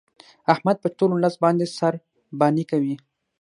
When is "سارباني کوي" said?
1.77-2.95